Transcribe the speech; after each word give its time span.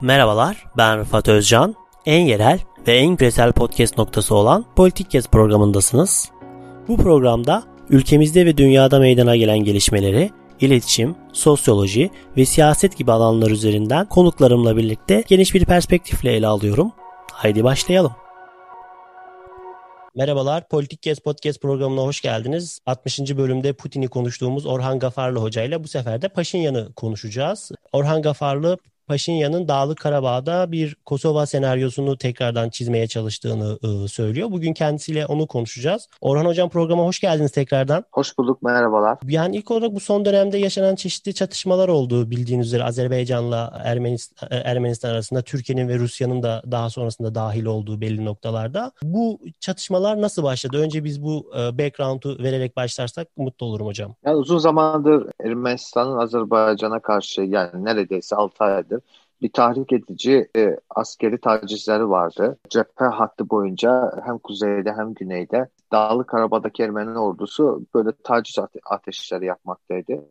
Merhabalar, 0.00 0.64
ben 0.76 0.98
Rıfat 0.98 1.28
Özcan. 1.28 1.74
En 2.06 2.24
yerel 2.24 2.60
ve 2.86 2.96
en 2.96 3.16
küresel 3.16 3.52
podcast 3.52 3.98
noktası 3.98 4.34
olan 4.34 4.64
Politik 4.76 5.10
Kes 5.10 5.28
programındasınız. 5.28 6.30
Bu 6.88 6.96
programda 6.96 7.62
ülkemizde 7.88 8.46
ve 8.46 8.56
dünyada 8.56 8.98
meydana 8.98 9.36
gelen 9.36 9.58
gelişmeleri, 9.58 10.30
iletişim, 10.60 11.16
sosyoloji 11.32 12.10
ve 12.36 12.44
siyaset 12.44 12.96
gibi 12.96 13.12
alanlar 13.12 13.50
üzerinden 13.50 14.08
konuklarımla 14.08 14.76
birlikte 14.76 15.24
geniş 15.26 15.54
bir 15.54 15.64
perspektifle 15.64 16.32
ele 16.32 16.46
alıyorum. 16.46 16.92
Haydi 17.32 17.64
başlayalım. 17.64 18.12
Merhabalar, 20.14 20.68
Politik 20.68 21.02
Kes 21.02 21.18
Podcast 21.18 21.62
programına 21.62 22.00
hoş 22.00 22.20
geldiniz. 22.20 22.80
60. 22.86 23.20
bölümde 23.36 23.72
Putin'i 23.72 24.08
konuştuğumuz 24.08 24.66
Orhan 24.66 24.98
Gafarlı 24.98 25.38
Hoca 25.38 25.62
ile 25.62 25.84
bu 25.84 25.88
sefer 25.88 26.22
de 26.22 26.28
Paşinyan'ı 26.28 26.92
konuşacağız. 26.92 27.70
Orhan 27.92 28.22
Gafarlı 28.22 28.78
Paşinyan'ın 29.06 29.68
Dağlık 29.68 29.98
Karabağ'da 29.98 30.72
bir 30.72 30.96
Kosova 31.04 31.46
senaryosunu 31.46 32.18
tekrardan 32.18 32.68
çizmeye 32.68 33.06
çalıştığını 33.06 33.78
e, 33.82 34.08
söylüyor. 34.08 34.50
Bugün 34.50 34.72
kendisiyle 34.72 35.26
onu 35.26 35.46
konuşacağız. 35.46 36.08
Orhan 36.20 36.44
Hocam 36.44 36.68
programa 36.68 37.04
hoş 37.04 37.20
geldiniz 37.20 37.52
tekrardan. 37.52 38.04
Hoş 38.12 38.38
bulduk, 38.38 38.62
merhabalar. 38.62 39.18
Yani 39.28 39.56
ilk 39.56 39.70
olarak 39.70 39.94
bu 39.94 40.00
son 40.00 40.24
dönemde 40.24 40.58
yaşanan 40.58 40.94
çeşitli 40.94 41.34
çatışmalar 41.34 41.88
oldu 41.88 42.30
bildiğiniz 42.30 42.66
üzere 42.66 42.84
Azerbaycan'la 42.84 43.82
Ermenistan, 43.84 44.48
e, 44.50 44.56
Ermenistan 44.56 45.10
arasında 45.10 45.42
Türkiye'nin 45.42 45.88
ve 45.88 45.98
Rusya'nın 45.98 46.42
da 46.42 46.62
daha 46.70 46.90
sonrasında 46.90 47.34
dahil 47.34 47.64
olduğu 47.64 48.00
belli 48.00 48.24
noktalarda. 48.24 48.92
Bu 49.02 49.40
çatışmalar 49.60 50.22
nasıl 50.22 50.42
başladı? 50.42 50.78
Önce 50.78 51.04
biz 51.04 51.22
bu 51.22 51.50
e, 51.58 51.78
background'u 51.78 52.38
vererek 52.42 52.76
başlarsak 52.76 53.28
mutlu 53.36 53.66
olurum 53.66 53.86
hocam. 53.86 54.14
Yani 54.24 54.36
uzun 54.36 54.58
zamandır 54.58 55.26
Ermenistan'ın 55.40 56.18
Azerbaycan'a 56.18 57.00
karşı 57.00 57.40
yani 57.40 57.84
neredeyse 57.84 58.36
6 58.36 58.64
aydır 58.64 58.95
bir 59.42 59.52
tahrik 59.52 59.92
edici 59.92 60.48
e, 60.56 60.76
askeri 60.90 61.40
tacizleri 61.40 62.08
vardı. 62.08 62.58
Cephe 62.70 63.04
hattı 63.04 63.50
boyunca 63.50 64.12
hem 64.24 64.38
kuzeyde 64.38 64.92
hem 64.92 65.14
güneyde 65.14 65.68
Dağlı 65.92 66.26
Karabağ'daki 66.26 66.82
Ermeni 66.82 67.18
ordusu 67.18 67.86
böyle 67.94 68.10
taciz 68.24 68.58
ate 68.58 68.80
ateşleri 68.90 69.46
yapmaktaydı. 69.46 70.24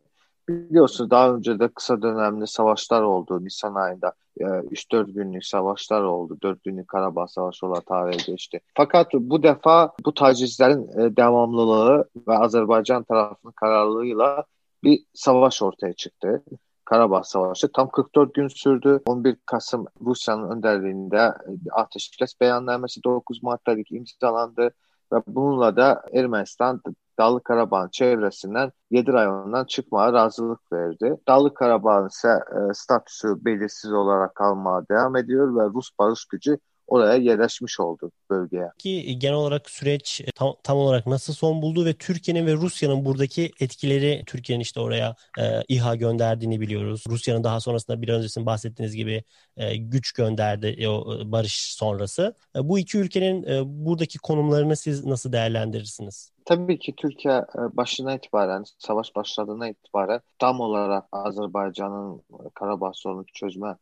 Biliyorsunuz 0.49 1.09
daha 1.09 1.35
önce 1.35 1.59
de 1.59 1.67
kısa 1.67 2.01
dönemli 2.01 2.47
savaşlar 2.47 3.01
oldu 3.01 3.45
Nisan 3.45 3.75
ayında. 3.75 4.13
3-4 4.39 5.11
günlük 5.11 5.45
savaşlar 5.45 6.01
oldu. 6.01 6.37
4 6.43 6.63
günlük 6.63 6.87
Karabağ 6.87 7.27
Savaşı 7.27 7.65
olarak 7.65 7.85
tarihe 7.85 8.31
geçti. 8.31 8.59
Fakat 8.73 9.13
bu 9.13 9.43
defa 9.43 9.91
bu 10.05 10.13
tacizlerin 10.13 10.87
e, 10.99 11.17
devamlılığı 11.17 12.09
ve 12.27 12.37
Azerbaycan 12.37 13.03
tarafının 13.03 13.51
kararlılığıyla 13.51 14.43
bir 14.83 15.05
savaş 15.13 15.61
ortaya 15.61 15.93
çıktı. 15.93 16.43
Karabağ 16.85 17.23
Savaşı 17.23 17.71
tam 17.71 17.89
44 17.89 18.33
gün 18.33 18.47
sürdü. 18.47 19.01
11 19.05 19.37
Kasım 19.45 19.85
Rusya'nın 20.01 20.49
önderliğinde 20.49 21.33
ateşkes 21.71 22.41
beyannamesi 22.41 23.03
9 23.03 23.43
Mart'ta 23.43 23.75
imzalandı 23.89 24.71
ve 25.13 25.21
bununla 25.27 25.75
da 25.75 26.03
Ermenistan 26.13 26.81
Dağlı 27.19 27.43
Karabağ'ın 27.43 27.89
çevresinden 27.89 28.71
7 28.91 29.13
rayonundan 29.13 29.65
çıkmaya 29.65 30.13
razılık 30.13 30.71
verdi. 30.73 31.17
Dağlı 31.27 31.53
Karabağ'ın 31.53 32.07
ise 32.07 32.29
e, 32.29 32.73
statüsü 32.73 33.45
belirsiz 33.45 33.93
olarak 33.93 34.35
kalmaya 34.35 34.85
devam 34.91 35.15
ediyor 35.15 35.55
ve 35.55 35.63
Rus 35.73 35.89
barış 35.99 36.25
gücü 36.25 36.57
oraya 36.87 37.15
yerleşmiş 37.15 37.79
oldu 37.79 38.11
bölgeye. 38.29 38.69
Ki 38.77 39.19
genel 39.19 39.35
olarak 39.35 39.69
süreç 39.69 40.21
e, 40.21 40.31
tam, 40.31 40.55
tam 40.63 40.77
olarak 40.77 41.07
nasıl 41.07 41.33
son 41.33 41.61
buldu 41.61 41.85
ve 41.85 41.93
Türkiye'nin 41.93 42.47
ve 42.47 42.53
Rusya'nın 42.53 43.05
buradaki 43.05 43.51
etkileri 43.59 44.23
Türkiye'nin 44.25 44.61
işte 44.61 44.79
oraya 44.79 45.15
e, 45.39 45.63
İHA 45.67 45.95
gönderdiğini 45.95 46.61
biliyoruz. 46.61 47.03
Rusya'nın 47.09 47.43
daha 47.43 47.59
sonrasında 47.59 48.01
bir 48.01 48.09
öncesinde 48.09 48.45
bahsettiğiniz 48.45 48.95
gibi 48.95 49.23
e, 49.57 49.77
güç 49.77 50.11
gönderdi 50.11 50.67
e, 50.67 50.87
o 50.87 51.15
e, 51.15 51.31
barış 51.31 51.73
sonrası. 51.73 52.35
E, 52.55 52.69
bu 52.69 52.79
iki 52.79 52.97
ülkenin 52.97 53.43
e, 53.43 53.61
buradaki 53.65 54.17
konumlarını 54.17 54.75
siz 54.75 55.05
nasıl 55.05 55.31
değerlendirirsiniz? 55.31 56.31
Tabii 56.45 56.79
ki 56.79 56.93
Türkiye 56.97 57.33
e, 57.33 57.77
başına 57.77 58.15
itibaren, 58.15 58.63
savaş 58.77 59.15
başladığına 59.15 59.69
itibaren 59.69 60.21
tam 60.39 60.59
olarak 60.59 61.05
Azerbaycan'ın 61.11 62.21
Karabağ 62.53 62.91
sorunu 62.93 63.25
çözme 63.33 63.75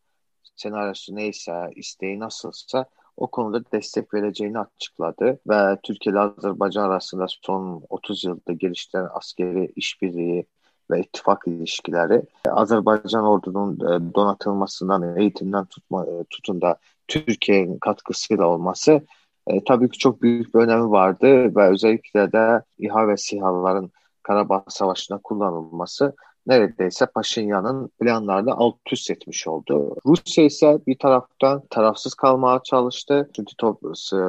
senaryosu 0.56 1.16
neyse, 1.16 1.70
isteği 1.76 2.20
nasılsa 2.20 2.86
o 3.18 3.28
konuda 3.28 3.72
destek 3.72 4.14
vereceğini 4.14 4.60
açıkladı 4.60 5.40
ve 5.50 5.78
Türkiye 5.84 6.14
ile 6.14 6.20
Azerbaycan 6.20 6.84
arasında 6.84 7.26
son 7.28 7.84
30 7.90 8.24
yılda 8.24 8.54
geliştiren 8.54 9.08
askeri 9.14 9.72
işbirliği 9.76 10.46
ve 10.92 11.00
ittifak 11.00 11.48
ilişkileri 11.48 12.22
Azerbaycan 12.50 13.26
ordunun 13.26 13.76
e, 13.76 14.14
donatılmasından, 14.16 15.18
eğitimden 15.18 15.66
tutma, 15.66 16.06
e, 16.06 16.24
tutun 16.30 16.62
da 16.62 16.78
Türkiye'nin 17.08 17.80
katkısıyla 17.80 18.48
olması 18.48 19.02
e, 19.48 19.64
tabii 19.64 19.90
ki 19.90 19.98
çok 19.98 20.22
büyük 20.22 20.56
bir 20.56 20.60
önemi 20.60 20.92
vardı 20.92 21.56
ve 21.56 21.68
özellikle 21.68 22.32
de 22.32 22.62
İHA 22.80 23.08
ve 23.08 23.18
SİHA'ların 23.18 23.92
Karabağ 24.24 24.64
Savaşı'nda 24.70 25.18
kullanılması 25.18 26.16
neredeyse 26.48 27.06
Paşinyan'ın 27.06 27.88
planlarını 28.00 28.54
alt 28.54 28.76
üst 28.92 29.12
etmiş 29.12 29.48
oldu. 29.48 29.96
Rusya 30.06 30.46
ise 30.46 30.80
bir 30.88 30.98
taraftan 30.98 31.64
tarafsız 31.70 32.14
kalmaya 32.14 32.64
çalıştı. 32.64 33.30
Çünkü 33.36 33.56
top, 33.58 33.80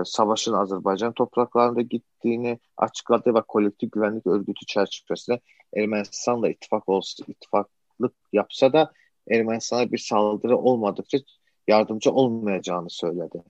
savaşın 0.05 0.53
Azerbaycan 0.53 1.13
topraklarında 1.13 1.81
gittiğini 1.81 2.59
açıkladı 2.77 3.35
ve 3.35 3.43
kolektif 3.43 3.93
güvenlik 3.93 4.27
örgütü 4.27 4.67
çerçevesinde 4.67 5.41
Ermenistan'la 5.77 6.49
ittifak 6.49 6.89
olsa, 6.89 7.25
ittifaklık 7.27 8.15
yapsa 8.33 8.73
da 8.73 8.93
Ermenistan'a 9.31 9.93
bir 9.93 9.99
saldırı 9.99 10.59
olmadıkça 10.59 11.19
yardımcı 11.69 12.11
olmayacağını 12.11 12.91
söyledi. 12.91 13.43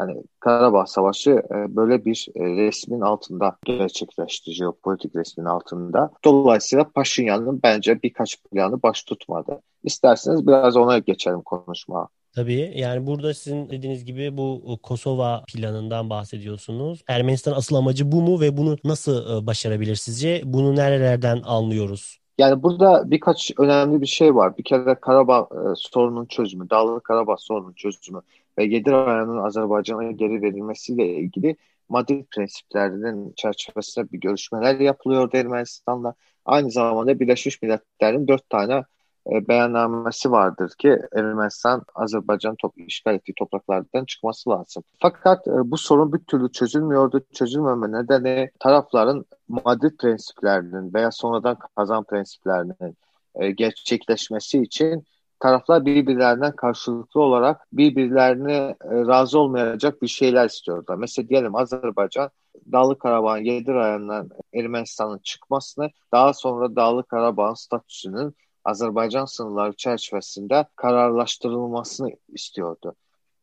Yani 0.00 0.22
Karabağ 0.40 0.86
Savaşı 0.86 1.30
e, 1.30 1.76
böyle 1.76 2.04
bir 2.04 2.28
e, 2.34 2.40
resmin 2.44 3.00
altında 3.00 3.56
gerçekleşti, 3.64 4.52
jeopolitik 4.52 5.16
resmin 5.16 5.44
altında. 5.44 6.10
Dolayısıyla 6.24 6.84
Paşinyan'ın 6.94 7.60
bence 7.62 8.02
birkaç 8.02 8.42
planı 8.42 8.82
baş 8.82 9.02
tutmadı. 9.02 9.60
İsterseniz 9.84 10.46
biraz 10.46 10.76
ona 10.76 10.98
geçelim 10.98 11.42
konuşma. 11.42 12.08
Tabii 12.34 12.72
yani 12.76 13.06
burada 13.06 13.34
sizin 13.34 13.70
dediğiniz 13.70 14.04
gibi 14.04 14.36
bu 14.36 14.78
Kosova 14.82 15.42
planından 15.54 16.10
bahsediyorsunuz. 16.10 17.04
Ermenistan 17.08 17.52
asıl 17.52 17.76
amacı 17.76 18.12
bu 18.12 18.22
mu 18.22 18.40
ve 18.40 18.56
bunu 18.56 18.76
nasıl 18.84 19.42
e, 19.42 19.46
başarabilir 19.46 19.94
sizce? 19.94 20.42
Bunu 20.44 20.76
nerelerden 20.76 21.42
anlıyoruz? 21.44 22.18
Yani 22.38 22.62
burada 22.62 23.10
birkaç 23.10 23.52
önemli 23.58 24.00
bir 24.00 24.06
şey 24.06 24.34
var. 24.34 24.58
Bir 24.58 24.64
kere 24.64 24.94
Karabağ 24.94 25.48
e, 25.52 25.58
sorunun 25.76 26.26
çözümü, 26.26 26.70
Dağlı 26.70 27.00
Karabağ 27.00 27.36
sorunun 27.36 27.72
çözümü 27.72 28.20
ve 28.58 28.64
Yediraya'nın 28.64 29.44
Azerbaycan'a 29.44 30.10
geri 30.10 30.42
verilmesiyle 30.42 31.06
ilgili 31.06 31.56
Madrid 31.88 32.24
prensiplerinin 32.30 33.32
çerçevesinde 33.36 34.12
bir 34.12 34.20
görüşmeler 34.20 34.80
yapılıyor 34.80 35.30
Ermenistan'la. 35.34 36.14
Aynı 36.44 36.70
zamanda 36.70 37.20
Birleşmiş 37.20 37.62
Milletler'in 37.62 38.28
dört 38.28 38.50
tane 38.50 38.84
e, 39.30 39.48
beyannamesi 39.48 40.30
vardır 40.30 40.72
ki 40.78 40.98
Ermenistan 41.16 41.82
Azerbaycan 41.94 42.56
top, 42.56 42.74
işgal 42.76 43.14
ettiği 43.14 43.34
topraklardan 43.34 44.04
çıkması 44.04 44.50
lazım. 44.50 44.82
Fakat 44.98 45.48
e, 45.48 45.70
bu 45.70 45.76
sorun 45.76 46.12
bir 46.12 46.18
türlü 46.18 46.52
çözülmüyordu. 46.52 47.20
Çözülmeme 47.34 47.92
nedeni 47.92 48.50
tarafların 48.58 49.24
Madrid 49.48 49.96
prensiplerinin 49.98 50.94
veya 50.94 51.10
sonradan 51.10 51.56
kazan 51.76 52.04
prensiplerinin 52.04 52.96
e, 53.34 53.50
gerçekleşmesi 53.50 54.62
için 54.62 55.04
taraflar 55.42 55.84
birbirlerinden 55.84 56.56
karşılıklı 56.56 57.20
olarak 57.20 57.66
birbirlerine 57.72 58.76
e, 58.84 58.90
razı 58.90 59.38
olmayacak 59.38 60.02
bir 60.02 60.08
şeyler 60.08 60.46
istiyorlar. 60.46 60.96
Mesela 60.96 61.28
diyelim 61.28 61.54
Azerbaycan 61.54 62.30
Dağlı 62.72 62.98
Karabağ'ın 62.98 63.38
7 63.44 63.72
rayonundan 63.74 64.30
Ermenistan'ın 64.54 65.18
çıkmasını 65.18 65.90
daha 66.12 66.34
sonra 66.34 66.76
Dağlı 66.76 67.04
Karabağ'ın 67.04 67.54
statüsünün 67.54 68.36
Azerbaycan 68.64 69.24
sınırları 69.24 69.72
çerçevesinde 69.72 70.66
kararlaştırılmasını 70.76 72.10
istiyordu. 72.28 72.94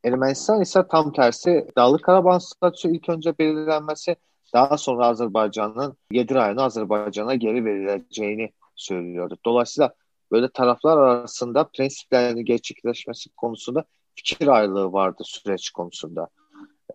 Ermenistan 0.03 0.61
ise 0.61 0.87
tam 0.87 1.13
tersi 1.13 1.67
Dağlı 1.77 2.01
Karabağ 2.01 2.39
statüsü 2.39 2.95
ilk 2.95 3.09
önce 3.09 3.37
belirlenmesi 3.37 4.15
daha 4.53 4.77
sonra 4.77 5.07
Azerbaycan'ın 5.07 5.97
7 6.11 6.35
rayonu 6.35 6.61
Azerbaycan'a 6.61 7.35
geri 7.35 7.65
verileceğini 7.65 8.51
söylüyordu. 8.75 9.37
Dolayısıyla 9.45 9.93
böyle 10.31 10.49
taraflar 10.49 10.97
arasında 10.97 11.63
prensiplerin 11.63 12.45
gerçekleşmesi 12.45 13.29
konusunda 13.29 13.83
fikir 14.15 14.47
ayrılığı 14.47 14.93
vardı 14.93 15.23
süreç 15.25 15.69
konusunda. 15.69 16.27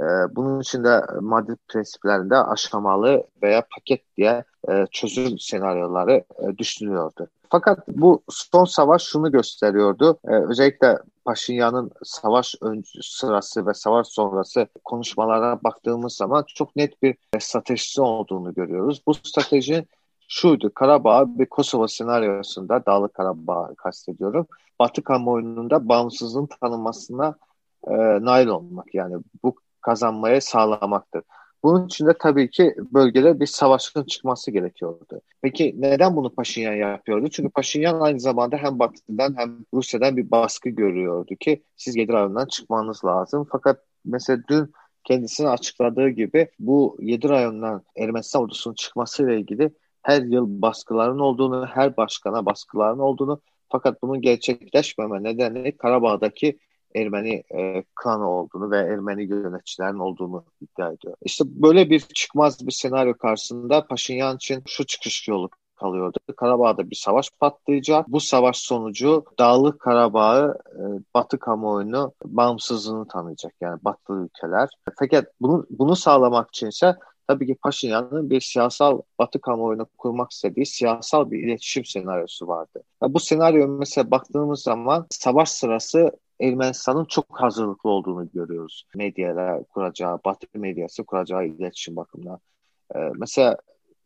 Ee, 0.00 0.04
bunun 0.36 0.60
için 0.60 0.84
de 0.84 1.00
Madrid 1.20 1.58
prensiplerinde 1.69 2.36
aşamalı 2.36 3.25
veya 3.42 3.66
paket 3.75 4.16
diye 4.16 4.44
e, 4.69 4.86
çözüm 4.90 5.38
senaryoları 5.38 6.25
e, 6.38 6.58
düşünülüyordu. 6.58 7.28
Fakat 7.50 7.88
bu 7.88 8.22
son 8.28 8.64
savaş 8.64 9.02
şunu 9.02 9.32
gösteriyordu. 9.32 10.19
Ee, 10.28 10.34
özellikle 10.34 10.98
Paşinyan'ın 11.25 11.90
savaş 12.04 12.54
sırası 13.02 13.66
ve 13.66 13.75
savaş 13.75 14.06
sonrası 14.06 14.66
konuşmalara 14.84 15.62
baktığımız 15.64 16.12
zaman 16.12 16.44
çok 16.54 16.76
net 16.76 17.02
bir 17.02 17.16
stratejisi 17.38 18.02
olduğunu 18.02 18.54
görüyoruz. 18.54 19.02
Bu 19.06 19.14
strateji 19.14 19.86
şuydu. 20.28 20.74
Karabağ 20.74 21.38
bir 21.38 21.46
Kosova 21.46 21.88
senaryosunda 21.88 22.86
Dağlık 22.86 23.14
Karabağ 23.14 23.74
kastediyorum. 23.74 24.46
Batı 24.78 25.04
kamuoyunda 25.04 25.88
bağımsızlığın 25.88 26.48
tanınmasına 26.60 27.34
e, 27.88 27.94
nail 28.24 28.46
olmak 28.46 28.94
yani 28.94 29.16
bu 29.42 29.56
kazanmaya 29.80 30.40
sağlamaktır. 30.40 31.22
Bunun 31.64 31.86
için 31.86 32.06
de 32.06 32.14
tabii 32.18 32.50
ki 32.50 32.74
bölgede 32.78 33.40
bir 33.40 33.46
savaşın 33.46 34.04
çıkması 34.04 34.50
gerekiyordu. 34.50 35.20
Peki 35.42 35.74
neden 35.78 36.16
bunu 36.16 36.34
Paşinyan 36.34 36.74
yapıyordu? 36.74 37.28
Çünkü 37.28 37.50
Paşinyan 37.50 38.00
aynı 38.00 38.20
zamanda 38.20 38.56
hem 38.56 38.78
Batı'dan 38.78 39.34
hem 39.36 39.58
Rusya'dan 39.74 40.16
bir 40.16 40.30
baskı 40.30 40.68
görüyordu 40.68 41.34
ki 41.36 41.62
siz 41.76 41.96
Yedir 41.96 42.48
çıkmanız 42.48 43.04
lazım. 43.04 43.46
Fakat 43.52 43.80
mesela 44.04 44.42
dün 44.48 44.72
kendisine 45.04 45.48
açıkladığı 45.48 46.08
gibi 46.08 46.48
bu 46.58 46.96
7 47.00 47.28
rayondan 47.28 47.82
Ermenistan 47.96 48.42
ordusunun 48.42 48.74
çıkmasıyla 48.74 49.34
ilgili 49.34 49.70
her 50.04 50.22
yıl 50.22 50.62
baskıların 50.62 51.18
olduğunu, 51.18 51.66
her 51.66 51.96
başkana 51.96 52.46
baskıların 52.46 52.98
olduğunu 52.98 53.40
fakat 53.68 54.02
bunun 54.02 54.20
gerçekleşmeme 54.20 55.22
nedeni 55.22 55.76
Karabağ'daki 55.76 56.58
Ermeni 56.94 57.42
e, 57.54 57.84
klanı 57.94 58.30
olduğunu 58.30 58.70
ve 58.70 58.78
Ermeni 58.78 59.24
yöneticilerin 59.24 59.98
olduğunu 59.98 60.44
iddia 60.60 60.92
ediyor. 60.92 61.14
İşte 61.22 61.44
böyle 61.46 61.90
bir 61.90 62.00
çıkmaz 62.00 62.66
bir 62.66 62.72
senaryo 62.72 63.14
karşısında 63.14 63.86
Paşinyan 63.86 64.36
için 64.36 64.62
şu 64.66 64.86
çıkış 64.86 65.28
yolu 65.28 65.48
kalıyordu. 65.76 66.18
Karabağ'da 66.36 66.90
bir 66.90 66.96
savaş 66.96 67.30
patlayacak. 67.40 68.08
Bu 68.08 68.20
savaş 68.20 68.56
sonucu 68.56 69.24
Dağlık 69.38 69.80
Karabağ'ı 69.80 70.58
e, 70.72 70.82
Batı 71.14 71.38
kamuoyunu 71.38 72.12
bağımsızlığını 72.24 73.08
tanıyacak 73.08 73.52
yani 73.60 73.78
Batı 73.82 74.12
ülkeler. 74.12 74.68
Fakat 74.98 75.26
bunu, 75.40 75.66
bunu 75.70 75.96
sağlamak 75.96 76.48
için 76.48 76.66
ise 76.66 76.96
tabii 77.26 77.46
ki 77.46 77.54
Paşinyan'ın 77.54 78.30
bir 78.30 78.40
siyasal 78.40 79.00
Batı 79.18 79.40
kamuoyunu 79.40 79.86
kurmak 79.98 80.32
istediği 80.32 80.66
siyasal 80.66 81.30
bir 81.30 81.38
iletişim 81.38 81.84
senaryosu 81.84 82.48
vardı. 82.48 82.82
Ya 83.02 83.14
bu 83.14 83.20
senaryo 83.20 83.68
mesela 83.68 84.10
baktığımız 84.10 84.62
zaman 84.62 85.06
savaş 85.10 85.48
sırası 85.48 86.12
Ermenistan'ın 86.40 87.04
çok 87.04 87.26
hazırlıklı 87.30 87.90
olduğunu 87.90 88.30
görüyoruz. 88.34 88.86
Medyayla 88.94 89.62
kuracağı, 89.62 90.18
Batı 90.24 90.46
medyası 90.54 91.04
kuracağı 91.04 91.46
iletişim 91.46 91.96
bakımından. 91.96 92.38
Ee, 92.94 92.98
mesela 93.14 93.56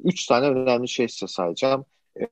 üç 0.04 0.26
tane 0.26 0.46
önemli 0.46 0.88
şey 0.88 1.08
size 1.08 1.26
sayacağım. 1.26 1.84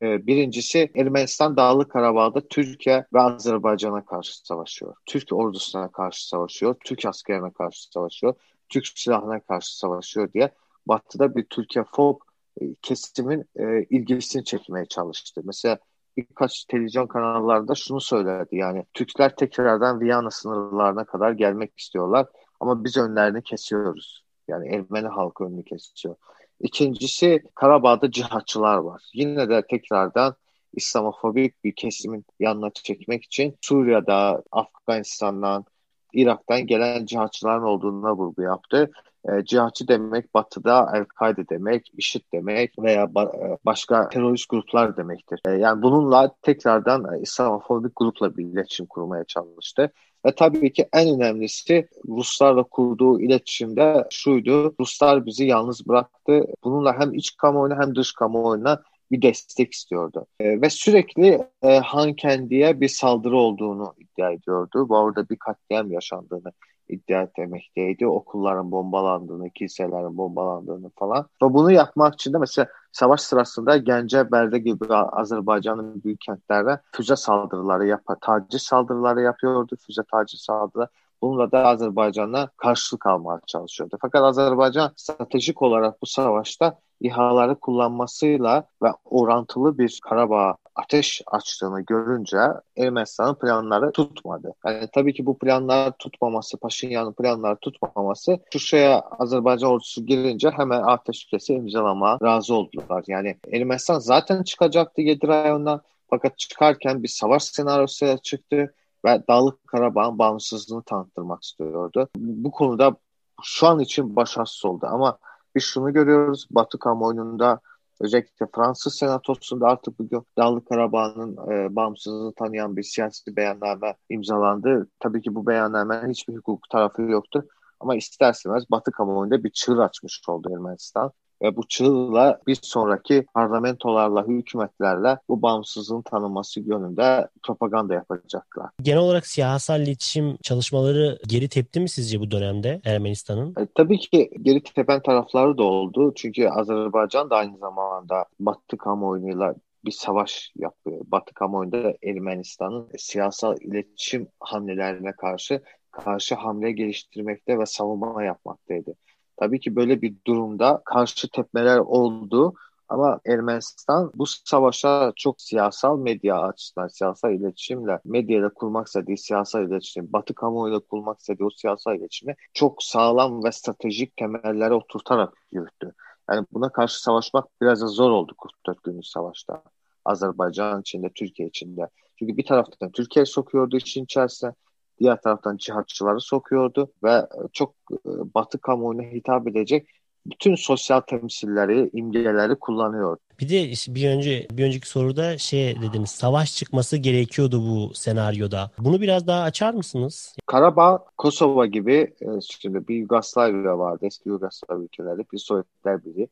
Ee, 0.03 0.27
birincisi 0.27 0.91
Ermenistan 0.95 1.57
Dağlı 1.57 1.89
Karabağ'da 1.89 2.49
Türkiye 2.49 3.07
ve 3.15 3.21
Azerbaycan'a 3.21 4.05
karşı 4.05 4.39
savaşıyor. 4.39 4.95
Türk 5.07 5.33
ordusuna 5.33 5.93
karşı 5.93 6.29
savaşıyor, 6.29 6.77
Türk 6.85 7.07
askerine 7.07 7.51
karşı 7.51 7.91
savaşıyor, 7.91 8.35
Türk 8.69 8.87
silahına 8.87 9.41
karşı 9.41 9.79
savaşıyor 9.79 10.33
diye 10.33 10.51
Batı'da 10.87 11.35
bir 11.35 11.45
Türkiye 11.45 11.85
fob 11.93 12.17
e, 12.61 12.75
kesimin 12.83 13.45
e, 13.57 13.83
ilgisini 13.91 14.45
çekmeye 14.45 14.87
çalıştı. 14.87 15.43
Mesela 15.45 15.79
birkaç 16.17 16.65
televizyon 16.65 17.07
kanallarda 17.07 17.75
şunu 17.75 18.01
söyledi 18.01 18.57
yani 18.57 18.85
Türkler 18.95 19.37
tekrardan 19.37 20.01
Viyana 20.01 20.31
sınırlarına 20.31 21.05
kadar 21.05 21.33
gelmek 21.33 21.79
istiyorlar 21.79 22.27
ama 22.61 22.85
biz 22.85 22.97
önlerini 22.97 23.43
kesiyoruz. 23.43 24.25
Yani 24.49 24.69
Ermeni 24.69 25.09
halkı 25.09 25.45
önünü 25.45 25.65
kesiyor. 25.65 26.17
İkincisi 26.61 27.43
Karabağ'da 27.55 28.11
cihatçılar 28.11 28.77
var. 28.77 29.03
Yine 29.15 29.49
de 29.49 29.63
tekrardan 29.71 30.37
İslamofobik 30.73 31.65
bir 31.65 31.75
kesimin 31.75 32.25
yanına 32.41 32.71
çekmek 32.71 33.25
için 33.25 33.57
Suriye'de, 33.61 34.43
Afganistan'dan, 34.53 35.65
Irak'tan 36.13 36.67
gelen 36.67 37.07
cihatçıların 37.07 37.63
olduğuna 37.63 38.17
vurgu 38.17 38.43
yaptı. 38.43 38.91
E, 39.29 39.45
cihatçı 39.45 39.89
demek 39.89 40.35
batıda 40.35 40.93
El-Kaide 40.95 41.49
demek, 41.49 41.93
IŞİD 41.97 42.23
demek 42.33 42.79
veya 42.79 43.05
e, 43.05 43.59
başka 43.65 44.09
terörist 44.09 44.49
gruplar 44.49 44.97
demektir. 44.97 45.41
E, 45.47 45.51
yani 45.51 45.83
bununla 45.83 46.35
tekrardan 46.43 47.15
e, 47.15 47.21
İslamofobik 47.21 47.93
grupla 47.97 48.37
bir 48.37 48.45
iletişim 48.45 48.87
kurmaya 48.87 49.25
çalıştı. 49.25 49.93
Ve 50.27 50.35
tabii 50.35 50.73
ki 50.73 50.89
en 50.93 51.09
önemlisi 51.09 51.89
Ruslarla 52.09 52.63
kurduğu 52.63 53.21
iletişimde 53.21 54.07
şuydu. 54.11 54.75
Ruslar 54.81 55.27
bizi 55.27 55.45
yalnız 55.45 55.89
bıraktı. 55.89 56.45
Bununla 56.65 57.01
hem 57.01 57.15
iç 57.15 57.37
kamuoyuna 57.37 57.83
hem 57.83 57.95
dış 57.95 58.13
kamuoyuna 58.13 58.83
bir 59.11 59.23
destek 59.23 59.73
istiyordu. 59.73 60.27
E, 60.41 60.61
ve 60.61 60.71
sürekli 60.71 61.49
e, 61.63 61.79
Hankendi'ye 61.79 62.81
bir 62.81 62.89
saldırı 62.89 63.37
olduğunu 63.37 63.95
iddia 63.99 64.31
ediyordu. 64.31 64.89
Bu 64.89 64.97
arada 64.99 65.29
bir 65.29 65.37
katliam 65.37 65.93
yaşandığını 65.93 66.53
iddia 66.89 67.23
etmekteydi. 67.23 68.07
Okulların 68.07 68.71
bombalandığını, 68.71 69.51
kiliselerin 69.51 70.17
bombalandığını 70.17 70.91
falan. 70.97 71.27
Ve 71.43 71.55
bunu 71.55 71.71
yapmak 71.71 72.15
için 72.15 72.33
de 72.33 72.39
mesela 72.39 72.69
savaş 72.93 73.21
sırasında 73.21 73.77
Gence, 73.77 74.33
Berde 74.33 74.59
gibi 74.59 74.95
Azerbaycan'ın 74.95 76.03
büyük 76.05 76.21
kentlerine 76.21 76.79
füze 76.93 77.17
saldırıları 77.17 77.87
yap 77.87 78.03
taciz 78.21 78.63
saldırıları 78.63 79.21
yapıyordu. 79.21 79.77
Füze 79.87 80.03
taciz 80.11 80.41
saldırıları. 80.41 80.89
Bununla 81.23 81.53
da 81.53 81.67
Azerbaycan'a 81.67 82.49
karşılık 82.57 83.07
almaya 83.07 83.41
çalışıyordu. 83.47 83.99
Fakat 84.01 84.23
Azerbaycan 84.23 84.93
stratejik 84.97 85.63
olarak 85.63 86.03
bu 86.03 86.07
savaşta 86.07 86.79
İHA'ları 87.01 87.55
kullanmasıyla 87.55 88.65
ve 88.83 88.89
orantılı 89.05 89.79
bir 89.79 90.01
Karabağ 90.03 90.57
ateş 90.75 91.23
açtığını 91.27 91.81
görünce 91.81 92.39
Ermenistan'ın 92.77 93.35
planları 93.35 93.93
tutmadı. 93.93 94.55
Yani 94.67 94.89
tabii 94.95 95.15
ki 95.15 95.27
bu 95.27 95.39
planlar 95.39 95.93
tutmaması, 95.99 96.57
Paşinyan'ın 96.57 97.13
planları 97.13 97.57
tutmaması 97.57 98.39
Şuşa'ya 98.53 99.01
Azerbaycan 99.01 99.71
ordusu 99.71 100.07
girince 100.07 100.51
hemen 100.51 100.83
ateşkesi 100.83 101.55
imzalama 101.55 102.19
razı 102.23 102.55
oldular. 102.55 103.05
Yani 103.07 103.37
Ermenistan 103.53 103.99
zaten 103.99 104.43
çıkacaktı 104.43 105.01
7 105.03 105.29
rayondan 105.29 105.81
fakat 106.11 106.39
çıkarken 106.39 107.03
bir 107.03 107.09
savaş 107.09 107.43
senaryosu 107.43 108.19
çıktı 108.23 108.75
ve 109.05 109.23
Dağlık 109.29 109.67
Karabağ'ın 109.67 110.19
bağımsızlığını 110.19 110.83
tanıttırmak 110.83 111.43
istiyordu. 111.43 112.09
Bu 112.17 112.51
konuda 112.51 112.97
şu 113.43 113.67
an 113.67 113.81
için 113.81 114.17
başarısız 114.17 114.65
oldu 114.65 114.87
ama 114.91 115.19
biz 115.57 115.65
şunu 115.65 115.93
görüyoruz 115.93 116.47
Batı 116.51 116.79
kamuoyunda 116.79 117.61
özellikle 118.01 118.47
Fransız 118.55 118.95
senatosunda 118.95 119.67
artık 119.67 119.99
bugün 119.99 120.23
Dağlı 120.39 120.65
Karabağ'ın 120.65 121.37
e, 121.51 121.77
bağımsızlığını 121.77 122.33
tanıyan 122.35 122.77
bir 122.77 122.83
siyasi 122.83 123.37
beyanname 123.37 123.97
imzalandı. 124.09 124.89
Tabii 125.01 125.23
ki 125.23 125.35
bu 125.35 125.47
beyannamenin 125.47 126.11
hiçbir 126.11 126.37
hukuk 126.37 126.71
tarafı 126.71 127.03
yoktu. 127.03 127.49
Ama 127.81 127.97
isterseniz 127.97 128.71
Batı 128.71 128.91
kamuoyunda 128.91 129.45
bir 129.45 129.51
çığır 129.51 129.79
açmış 129.79 130.23
oldu 130.29 130.49
Ermenistan 130.53 131.13
ve 131.43 131.57
bu 131.57 131.69
çığla 131.69 132.41
bir 132.47 132.59
sonraki 132.63 133.27
parlamentolarla, 133.35 134.27
hükümetlerle 134.27 135.19
bu 135.29 135.43
bağımsızlığın 135.43 136.03
tanınması 136.03 136.61
yönünde 136.61 137.29
propaganda 137.43 137.95
yapacaklar. 137.95 138.71
Genel 138.83 138.99
olarak 138.99 139.27
siyasal 139.27 139.81
iletişim 139.81 140.37
çalışmaları 140.43 141.19
geri 141.29 141.49
tepti 141.49 141.81
mi 141.81 141.89
sizce 141.89 142.21
bu 142.21 142.31
dönemde 142.31 142.81
Ermenistan'ın? 142.85 143.55
E, 143.59 143.67
tabii 143.75 143.99
ki 143.99 144.31
geri 144.43 144.63
tepen 144.63 145.03
tarafları 145.03 145.59
da 145.59 145.63
oldu. 145.63 146.13
Çünkü 146.17 146.49
Azerbaycan 146.49 147.31
da 147.31 147.37
aynı 147.37 147.59
zamanda 147.59 148.25
Batı 148.41 148.77
kamuoyuyla 148.77 149.55
bir 149.85 149.91
savaş 149.91 150.53
yapıyor. 150.57 151.01
Batı 151.07 151.35
kamuoyunda 151.35 151.95
Ermenistan'ın 152.03 152.89
siyasal 152.99 153.57
iletişim 153.61 154.29
hamlelerine 154.41 155.13
karşı 155.13 155.63
karşı 155.91 156.35
hamle 156.35 156.73
geliştirmekte 156.73 157.59
ve 157.59 157.67
savunma 157.67 158.25
yapmaktaydı. 158.25 158.95
Tabii 159.37 159.61
ki 159.61 159.77
böyle 159.77 160.03
bir 160.03 160.15
durumda 160.27 160.83
karşı 160.85 161.29
tepmeler 161.31 161.79
oldu. 161.79 162.55
Ama 162.89 163.21
Ermenistan 163.27 164.13
bu 164.15 164.27
savaşa 164.27 165.13
çok 165.17 165.41
siyasal 165.41 165.99
medya 165.99 166.41
açısından, 166.41 166.89
siyasal 166.89 167.33
iletişimle, 167.33 168.01
medyayla 168.05 168.49
kurmak 168.55 168.87
istediği 168.87 169.19
siyasal 169.19 169.69
iletişim, 169.69 170.13
Batı 170.13 170.35
kamuoyuyla 170.35 170.81
kurmak 170.81 171.21
istediği 171.21 171.45
o 171.45 171.51
siyasal 171.51 171.97
iletişimi 171.97 172.35
çok 172.55 172.83
sağlam 172.83 173.45
ve 173.45 173.53
stratejik 173.53 174.17
temellere 174.17 174.75
oturtarak 174.75 175.35
yürüttü. 175.53 175.93
Yani 176.31 176.47
buna 176.53 176.73
karşı 176.73 177.03
savaşmak 177.03 177.45
biraz 177.63 177.81
da 177.83 177.87
zor 177.87 178.11
oldu 178.11 178.35
44 178.43 178.83
günlük 178.83 179.07
savaşta. 179.07 179.63
Azerbaycan 180.05 180.81
içinde, 180.81 181.11
Türkiye 181.15 181.49
içinde. 181.49 181.89
Çünkü 182.19 182.37
bir 182.37 182.47
taraftan 182.47 182.91
Türkiye 182.93 183.27
sokuyordu 183.27 183.77
işin 183.77 184.05
içerisine, 184.05 184.53
diğer 185.01 185.21
taraftan 185.21 185.57
cihatçıları 185.57 186.21
sokuyordu 186.21 186.93
ve 187.05 187.27
çok 187.53 187.75
e, 187.93 188.11
Batı 188.35 188.59
kamuoyuna 188.59 189.03
hitap 189.03 189.49
edecek 189.49 189.89
bütün 190.27 190.55
sosyal 190.55 191.01
temsilleri, 191.01 191.91
imgeleri 191.93 192.55
kullanıyor. 192.55 193.17
Bir 193.41 193.49
de 193.49 193.95
bir 193.95 194.09
önce 194.09 194.47
bir 194.51 194.65
önceki 194.65 194.89
soruda 194.89 195.39
şey 195.39 195.83
dediniz. 195.83 196.11
Savaş 196.11 196.57
çıkması 196.57 196.97
gerekiyordu 196.97 197.63
bu 197.63 197.95
senaryoda. 197.95 198.71
Bunu 198.79 199.01
biraz 199.01 199.27
daha 199.27 199.43
açar 199.43 199.75
mısınız? 199.75 200.37
Karabağ, 200.47 201.05
Kosova 201.19 201.67
gibi 201.67 202.15
e, 202.21 202.27
şimdi 202.41 202.89
bir 202.89 202.95
Yugoslavya 202.95 203.79
vardı. 203.79 203.99
Eski 204.07 204.29
Yugoslav 204.29 204.81
ülkeleri, 204.81 205.25
bir 205.33 205.39
Sovyetler 205.39 206.05
Birliği. 206.05 206.29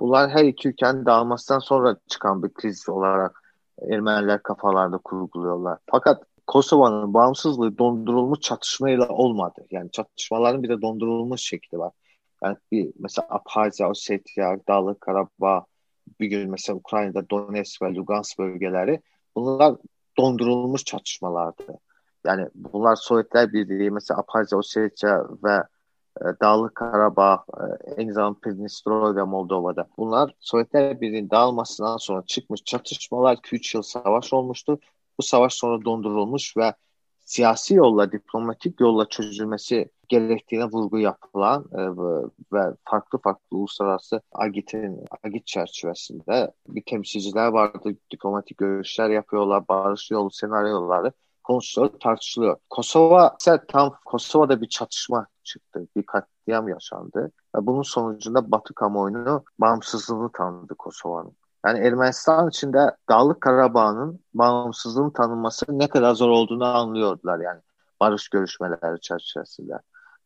Bunlar 0.00 0.30
her 0.30 0.44
iki 0.44 0.68
ülkenin 0.68 1.06
dağılmasından 1.06 1.58
sonra 1.58 1.96
çıkan 2.08 2.42
bir 2.42 2.48
kriz 2.48 2.88
olarak 2.88 3.40
Ermeniler 3.90 4.42
kafalarda 4.42 4.98
kurguluyorlar. 4.98 5.78
Fakat 5.90 6.22
Kosova'nın 6.46 7.14
bağımsızlığı 7.14 7.78
dondurulmuş 7.78 8.40
çatışmayla 8.40 9.08
olmadı. 9.08 9.66
Yani 9.70 9.90
çatışmaların 9.90 10.62
bir 10.62 10.68
de 10.68 10.82
dondurulmuş 10.82 11.40
şekli 11.40 11.78
var. 11.78 11.92
Yani 12.44 12.56
bir 12.72 12.92
mesela 12.98 13.28
Abhazya, 13.30 13.90
Ossetya, 13.90 14.56
Dağlık 14.68 15.00
Karabağ 15.00 15.64
bir 16.20 16.26
gün 16.26 16.50
mesela 16.50 16.76
Ukrayna'da 16.76 17.30
Donetsk 17.30 17.82
ve 17.82 17.94
Lugansk 17.94 18.38
bölgeleri 18.38 19.00
bunlar 19.36 19.76
dondurulmuş 20.18 20.84
çatışmalardı. 20.84 21.78
Yani 22.26 22.48
bunlar 22.54 22.96
Sovyetler 22.96 23.52
Birliği 23.52 23.90
mesela 23.90 24.20
Abhazya, 24.20 24.58
Ossetya 24.58 25.24
ve 25.44 25.62
e, 26.20 26.24
Dağlık 26.40 26.74
Karabağ, 26.74 27.44
e, 27.54 27.94
aynı 27.98 28.12
zamanda 28.12 28.38
Pridnestrovya 28.42 29.16
ve 29.16 29.22
Moldova'da. 29.22 29.88
Bunlar 29.98 30.34
Sovyetler 30.40 31.00
Birliği'nin 31.00 31.30
dağılmasından 31.30 31.96
sonra 31.96 32.22
çıkmış 32.26 32.64
çatışmalar 32.64 33.36
2-3 33.36 33.76
yıl 33.76 33.82
savaş 33.82 34.32
olmuştu. 34.32 34.78
Bu 35.18 35.22
savaş 35.22 35.54
sonra 35.54 35.84
dondurulmuş 35.84 36.56
ve 36.56 36.74
siyasi 37.20 37.74
yolla, 37.74 38.12
diplomatik 38.12 38.80
yolla 38.80 39.08
çözülmesi 39.08 39.90
gerektiğine 40.08 40.64
vurgu 40.64 40.98
yapılan 40.98 41.64
e, 41.72 41.82
ve 42.52 42.74
farklı 42.84 43.18
farklı 43.18 43.56
uluslararası 43.56 44.20
AGİT'in 44.32 45.04
AGİT 45.24 45.46
çerçevesinde 45.46 46.52
bir 46.68 46.82
temsilciler 46.86 47.48
vardı. 47.48 47.96
Diplomatik 48.10 48.58
görüşler 48.58 49.10
yapıyorlar, 49.10 49.68
barış 49.68 50.10
yolu 50.10 50.30
senaryoları 50.30 51.12
konuşuluyor, 51.44 51.92
tartışılıyor. 52.00 52.56
Kosova 52.70 53.36
ise 53.40 53.60
tam 53.68 53.94
Kosova'da 54.04 54.60
bir 54.60 54.68
çatışma 54.68 55.26
çıktı. 55.42 55.88
Bir 55.96 56.02
katliam 56.02 56.68
yaşandı. 56.68 57.32
Ve 57.56 57.66
bunun 57.66 57.82
sonucunda 57.82 58.50
Batı 58.50 58.74
kamuoyunu 58.74 59.44
bağımsızlığını 59.58 60.32
tanıdı 60.32 60.74
Kosova'nın. 60.74 61.36
Yani 61.64 61.86
Ermenistan 61.86 62.48
içinde 62.48 62.96
Dağlık 63.08 63.40
Karabağ'ın 63.40 64.20
bağımsızlığın 64.34 65.10
tanınması 65.10 65.66
ne 65.68 65.88
kadar 65.88 66.14
zor 66.14 66.28
olduğunu 66.28 66.64
anlıyordular 66.64 67.38
yani 67.38 67.60
barış 68.00 68.28
görüşmeleri 68.28 69.00
çerçevesinde. 69.00 69.74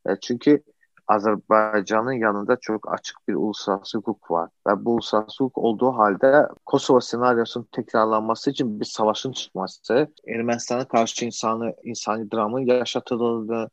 E 0.08 0.16
çünkü 0.20 0.62
Azerbaycan'ın 1.08 2.12
yanında 2.12 2.56
çok 2.60 2.92
açık 2.92 3.28
bir 3.28 3.34
uluslararası 3.34 3.98
hukuk 3.98 4.30
var. 4.30 4.50
Ve 4.66 4.84
bu 4.84 4.92
uluslararası 4.92 5.44
hukuk 5.44 5.58
olduğu 5.64 5.92
halde 5.92 6.48
Kosova 6.66 7.00
senaryosunun 7.00 7.68
tekrarlanması 7.72 8.50
için 8.50 8.80
bir 8.80 8.84
savaşın 8.84 9.32
çıkması, 9.32 10.08
Ermenistan'a 10.28 10.88
karşı 10.88 11.24
insanı, 11.24 11.74
insani 11.84 12.30
dramın 12.30 12.60
yaşatıldığını, 12.60 13.68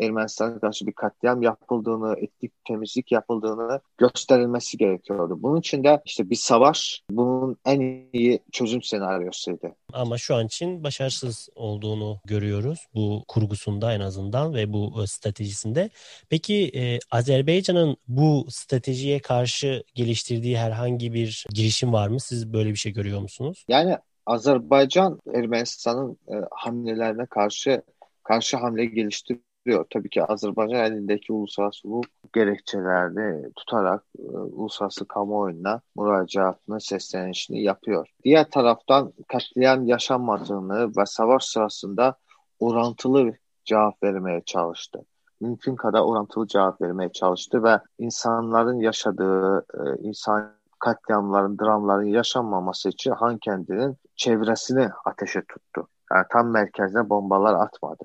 Ermenistan'a 0.00 0.60
karşı 0.60 0.86
bir 0.86 0.92
katliam 0.92 1.42
yapıldığını, 1.42 2.14
etnik 2.18 2.52
temizlik 2.64 3.12
yapıldığını 3.12 3.80
gösterilmesi 3.98 4.76
gerekiyordu. 4.76 5.42
Bunun 5.42 5.60
için 5.60 5.84
de 5.84 6.02
işte 6.04 6.30
bir 6.30 6.36
savaş 6.36 7.02
bunun 7.10 7.56
en 7.64 7.80
iyi 8.12 8.40
çözüm 8.52 8.82
senaryosuydu. 8.82 9.74
Ama 9.92 10.18
şu 10.18 10.34
an 10.34 10.46
için 10.46 10.84
başarısız 10.84 11.48
olduğunu 11.54 12.20
görüyoruz 12.24 12.86
bu 12.94 13.24
kurgusunda 13.28 13.92
en 13.92 14.00
azından 14.00 14.54
ve 14.54 14.72
bu 14.72 15.02
e, 15.02 15.06
stratejisinde. 15.06 15.90
Peki 16.30 16.70
e, 16.74 16.98
Azerbaycan'ın 17.10 17.96
bu 18.08 18.46
stratejiye 18.48 19.18
karşı 19.18 19.84
geliştirdiği 19.94 20.58
herhangi 20.58 21.14
bir 21.14 21.46
girişim 21.54 21.92
var 21.92 22.08
mı? 22.08 22.20
Siz 22.20 22.52
böyle 22.52 22.70
bir 22.70 22.76
şey 22.76 22.92
görüyor 22.92 23.20
musunuz? 23.20 23.64
Yani 23.68 23.98
Azerbaycan 24.26 25.20
Ermenistan'ın 25.34 26.18
e, 26.28 26.34
hamlelerine 26.50 27.26
karşı 27.26 27.82
karşı 28.22 28.56
hamle 28.56 28.84
geliştiriyor 28.84 29.51
diyor. 29.66 29.86
Tabii 29.90 30.08
ki 30.10 30.24
Azerbaycan 30.24 30.84
elindeki 30.84 31.32
uluslararası 31.32 31.88
hukuk 31.88 32.32
gerekçelerini 32.32 33.52
tutarak 33.56 34.04
e, 34.18 34.22
uluslararası 34.32 35.08
kamuoyuna 35.08 35.80
müracaatını, 35.96 36.80
seslenişini 36.80 37.62
yapıyor. 37.62 38.08
Diğer 38.24 38.50
taraftan 38.50 39.12
katliam 39.28 39.86
yaşanmadığını 39.86 40.88
ve 40.96 41.06
savaş 41.06 41.44
sırasında 41.44 42.16
orantılı 42.60 43.32
cevap 43.64 44.02
vermeye 44.02 44.42
çalıştı. 44.46 45.00
Mümkün 45.40 45.76
kadar 45.76 46.00
orantılı 46.00 46.46
cevap 46.46 46.80
vermeye 46.80 47.12
çalıştı 47.12 47.62
ve 47.62 47.80
insanların 47.98 48.80
yaşadığı 48.80 49.58
e, 49.58 49.80
insan 50.02 50.52
katliamların, 50.78 51.58
dramların 51.58 52.06
yaşanmaması 52.06 52.88
için 52.88 53.10
Han 53.10 53.38
kendinin 53.38 53.96
çevresini 54.16 54.88
ateşe 55.04 55.40
tuttu. 55.40 55.88
Yani 56.12 56.24
tam 56.30 56.50
merkezine 56.50 57.10
bombalar 57.10 57.54
atmadı. 57.54 58.04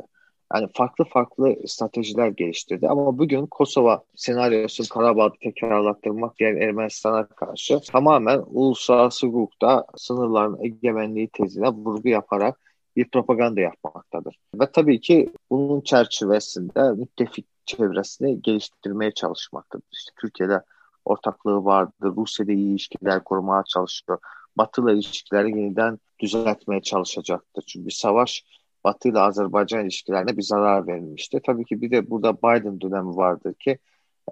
Yani 0.53 0.67
farklı 0.73 1.05
farklı 1.05 1.55
stratejiler 1.67 2.27
geliştirdi. 2.27 2.87
Ama 2.87 3.17
bugün 3.17 3.45
Kosova 3.45 4.03
senaryosu 4.15 4.89
Karabağ'ı 4.89 5.31
tekrarlattırmak 5.43 6.41
yani 6.41 6.63
Ermenistan'a 6.63 7.27
karşı 7.27 7.79
tamamen 7.79 8.43
uluslararası 8.45 9.27
hukukta 9.27 9.85
sınırların 9.97 10.63
egemenliği 10.63 11.29
tezine 11.33 11.69
vurgu 11.69 12.09
yaparak 12.09 12.59
bir 12.95 13.09
propaganda 13.09 13.61
yapmaktadır. 13.61 14.39
Ve 14.55 14.71
tabii 14.71 15.01
ki 15.01 15.33
bunun 15.49 15.81
çerçevesinde 15.81 16.91
müttefik 16.91 17.45
çevresini 17.65 18.41
geliştirmeye 18.41 19.11
çalışmaktadır. 19.11 19.85
İşte 19.91 20.11
Türkiye'de 20.21 20.61
ortaklığı 21.05 21.65
vardı, 21.65 22.13
Rusya'da 22.17 22.51
iyi 22.51 22.71
ilişkiler 22.71 23.23
kurmaya 23.23 23.63
çalışıyor. 23.63 24.19
Batı'la 24.57 24.91
ilişkileri 24.91 25.49
yeniden 25.49 25.99
düzeltmeye 26.19 26.81
çalışacaktır. 26.81 27.63
Çünkü 27.67 27.91
savaş 27.91 28.43
Batı 28.87 29.09
ile 29.09 29.19
Azerbaycan 29.19 29.83
ilişkilerine 29.83 30.37
bir 30.37 30.41
zarar 30.41 30.87
verilmişti. 30.87 31.39
Tabii 31.45 31.65
ki 31.65 31.81
bir 31.81 31.91
de 31.91 32.09
burada 32.09 32.37
Biden 32.37 32.81
dönemi 32.81 33.15
vardır 33.15 33.53
ki 33.53 33.77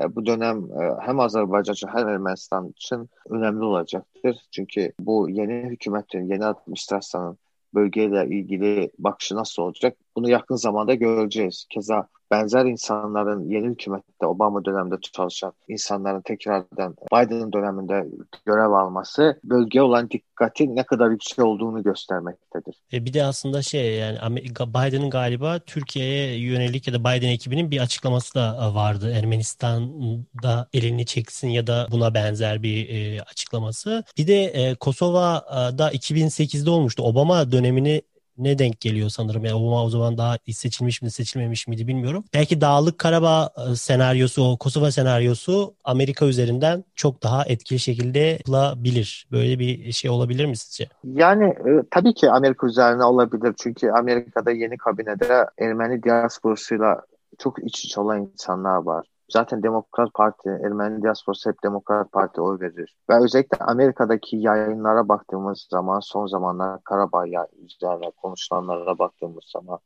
e, 0.02 0.16
bu 0.16 0.26
dönem 0.26 0.58
e, 0.58 0.96
hem 1.02 1.20
Azerbaycan 1.20 1.74
için 1.74 1.88
hem 1.88 2.08
Ermenistan 2.08 2.70
için 2.70 3.10
önemli 3.30 3.64
olacaktır. 3.64 4.38
Çünkü 4.52 4.92
bu 5.00 5.30
yeni 5.30 5.70
hükümetin, 5.70 6.30
yeni 6.30 6.46
administrasyonun 6.46 7.38
bölgeyle 7.74 8.28
ilgili 8.36 8.92
bakışı 9.00 9.36
nasıl 9.36 9.64
olacak? 9.64 9.98
Bunu 10.16 10.30
yakın 10.30 10.56
zamanda 10.56 10.94
göreceğiz. 10.94 11.66
Keza 11.70 12.08
benzer 12.32 12.66
insanların 12.66 13.50
yeni 13.50 13.68
hükümette 13.68 14.26
Obama 14.26 14.66
döneminde 14.66 14.96
çalışan 15.14 15.54
insanların 15.68 16.22
tekrardan 16.22 16.96
Biden 17.14 17.54
döneminde 17.54 18.08
görev 18.46 18.72
alması 18.72 19.40
bölge 19.44 19.82
olan 19.82 20.10
dikkatin 20.10 20.76
ne 20.76 20.84
kadar 20.84 21.10
yüksek 21.10 21.46
olduğunu 21.46 21.84
göstermektedir. 21.84 22.76
E 22.94 23.06
bir 23.06 23.14
de 23.14 23.24
aslında 23.24 23.62
şey 23.62 23.96
yani 23.96 24.38
Biden'ın 24.60 25.10
galiba 25.10 25.60
Türkiye'ye 25.60 26.40
yönelik 26.40 26.88
ya 26.88 26.94
da 26.94 27.00
Biden 27.00 27.30
ekibinin 27.30 27.72
bir 27.72 27.80
açıklaması 27.80 28.36
da 28.36 28.76
vardı. 28.76 29.12
Ermenistan'da 29.12 30.68
elini 30.74 31.06
çeksin 31.06 31.48
ya 31.48 31.68
da 31.68 31.88
buna 31.92 32.14
benzer 32.14 32.64
bir 32.64 32.90
e, 32.90 33.22
açıklaması. 33.22 34.04
Bir 34.18 34.28
de 34.28 34.44
e, 34.44 34.76
Kosova'da 34.76 35.92
2008'de 35.92 36.70
olmuştu. 36.70 37.04
Obama 37.04 37.52
dönemini 37.52 38.02
ne 38.38 38.60
denk 38.60 38.82
geliyor 38.82 39.10
sanırım. 39.10 39.46
Yani 39.46 39.56
Obama 39.56 39.84
o 39.84 39.90
zaman 39.90 40.18
daha 40.18 40.38
seçilmiş 40.52 41.02
mi 41.02 41.12
seçilmemiş 41.12 41.68
miydi 41.68 41.88
bilmiyorum. 41.88 42.24
Belki 42.34 42.62
Dağlık 42.62 43.00
Karabağ 43.00 43.50
e, 43.72 43.76
senaryosu, 43.76 44.44
o 44.44 44.58
Kosova 44.58 44.92
senaryosu 44.92 45.74
Amerika 45.84 46.26
üzerinden 46.26 46.84
çok 46.96 47.24
daha 47.24 47.46
etkili 47.46 47.80
şekilde 47.80 48.20
yapılabilir. 48.20 49.28
Böyle 49.32 49.60
bir 49.60 49.92
şey 49.92 50.12
olabilir 50.12 50.46
mi 50.46 50.58
sizce? 50.58 50.88
Yani 51.04 51.46
e, 51.46 51.84
tabii 51.92 52.14
ki 52.14 52.32
Amerika 52.32 52.68
üzerine 52.68 53.04
olabilir. 53.04 53.54
Çünkü 53.58 53.90
Amerika'da 53.90 54.52
yeni 54.52 54.78
kabinede 54.78 55.46
Ermeni 55.60 56.04
diasporasıyla 56.04 57.02
çok 57.40 57.66
iç 57.66 57.86
içe 57.86 58.02
olan 58.02 58.22
insanlar 58.22 58.78
var. 58.78 59.08
Zaten 59.30 59.64
Demokrat 59.64 60.14
Parti, 60.14 60.50
Ermeni 60.50 61.04
diasporası 61.04 61.50
hep 61.50 61.64
Demokrat 61.64 62.12
Parti 62.12 62.42
oy 62.42 62.60
verir. 62.60 62.96
Ve 63.10 63.24
özellikle 63.24 63.58
Amerika'daki 63.58 64.38
yayınlara 64.38 65.10
baktığımız 65.10 65.68
zaman 65.72 66.00
son 66.00 66.28
zamanlar 66.28 66.84
Karabağ 66.84 67.26
üzerine 67.66 68.12
konuşulanlara 68.12 69.00
baktığımız 69.00 69.44
zaman 69.54 69.80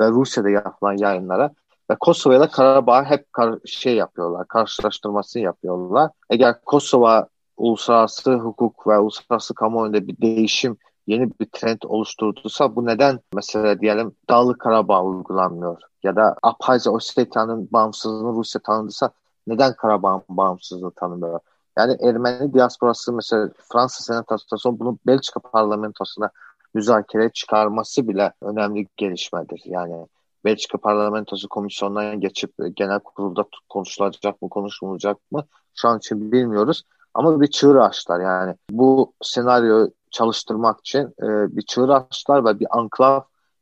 ve 0.00 0.08
Rusya'da 0.08 0.50
yapılan 0.50 0.96
yayınlara 0.96 1.50
ve 1.90 1.96
Kosova 2.00 2.36
ile 2.36 2.48
Karabağ 2.48 3.04
hep 3.04 3.32
kar 3.32 3.58
şey 3.66 3.96
yapıyorlar, 3.96 4.48
karşılaştırmasını 4.48 5.42
yapıyorlar. 5.42 6.10
Eğer 6.30 6.60
Kosova 6.64 7.28
uluslararası 7.56 8.34
hukuk 8.34 8.86
ve 8.86 8.98
uluslararası 8.98 9.54
kamuoyunda 9.54 10.06
bir 10.06 10.16
değişim 10.20 10.76
yeni 11.06 11.30
bir 11.40 11.46
trend 11.52 11.78
oluşturduysa 11.84 12.76
bu 12.76 12.86
neden 12.86 13.20
mesela 13.34 13.80
diyelim 13.80 14.16
Dağlı 14.30 14.58
Karabağ 14.58 15.02
uygulanmıyor? 15.04 15.82
Ya 16.02 16.16
da 16.16 16.36
Abhazya 16.42 16.92
Ossetya'nın 16.92 17.68
bağımsızlığını 17.72 18.36
Rusya 18.36 18.60
tanıdıysa 18.62 19.10
neden 19.46 19.76
Karabağ'ın 19.76 20.22
bağımsızlığını 20.28 20.90
tanımıyor? 20.90 21.40
Yani 21.78 21.96
Ermeni 22.00 22.54
diasporası 22.54 23.12
mesela 23.12 23.50
Fransa 23.72 24.04
senatosu 24.04 24.78
bunu 24.78 24.98
Belçika 25.06 25.40
parlamentosuna 25.40 26.30
müzakere 26.74 27.30
çıkarması 27.30 28.08
bile 28.08 28.32
önemli 28.42 28.86
gelişmedir. 28.96 29.62
Yani 29.64 30.06
Belçika 30.44 30.78
parlamentosu 30.78 31.48
komisyondan 31.48 32.20
geçip 32.20 32.52
genel 32.74 33.00
kurulda 33.00 33.44
konuşulacak 33.68 34.42
mı 34.42 34.48
konuşulacak 34.48 35.16
mı 35.30 35.44
şu 35.74 35.88
an 35.88 35.98
için 35.98 36.32
bilmiyoruz. 36.32 36.82
Ama 37.16 37.40
bir 37.40 37.46
çığır 37.46 37.76
açtılar 37.76 38.20
yani. 38.20 38.54
Bu 38.70 39.12
senaryo 39.22 39.88
çalıştırmak 40.10 40.80
için 40.80 41.00
e, 41.00 41.56
bir 41.56 41.62
çığır 41.62 41.88
açtılar 41.88 42.44
ve 42.44 42.60
bir 42.60 42.78
anklav 42.78 43.20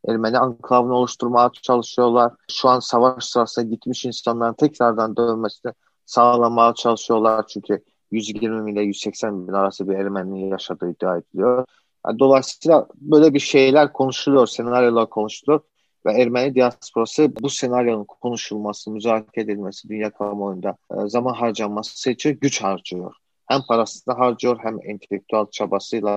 Ermeni 0.08 0.38
anklavını 0.38 0.94
oluşturmaya 0.94 1.50
çalışıyorlar. 1.62 2.32
Şu 2.50 2.68
an 2.68 2.80
savaş 2.80 3.24
sırasında 3.24 3.66
gitmiş 3.66 4.04
insanların 4.04 4.54
tekrardan 4.54 5.16
dönmesini 5.16 5.72
sağlamaya 6.06 6.74
çalışıyorlar. 6.74 7.46
Çünkü 7.46 7.84
120 8.10 8.66
bin 8.66 8.72
ile 8.72 8.82
180 8.82 9.48
bin 9.48 9.52
arası 9.52 9.88
bir 9.88 9.94
Ermeni 9.94 10.48
yaşadığı 10.48 10.90
iddia 10.90 11.16
ediliyor. 11.16 11.64
Yani 12.06 12.18
dolayısıyla 12.18 12.86
böyle 12.96 13.34
bir 13.34 13.40
şeyler 13.40 13.92
konuşuluyor, 13.92 14.46
senaryolar 14.46 15.10
konuşuluyor 15.10 15.60
ve 16.06 16.12
Ermeni 16.12 16.54
diasporası 16.54 17.32
bu 17.40 17.50
senaryonun 17.50 18.04
konuşulması, 18.04 18.90
müzakere 18.90 19.44
edilmesi 19.44 19.88
dünya 19.88 20.10
kamuoyunda 20.10 20.76
e, 20.90 21.08
zaman 21.08 21.34
harcanması 21.34 22.10
için 22.10 22.38
güç 22.40 22.62
harcıyor. 22.62 23.14
həm 23.52 23.64
parasını 23.68 24.14
harcıyor, 24.20 24.58
həm 24.64 24.80
intellektual 24.94 25.50
çabası 25.50 26.00
ilə 26.00 26.16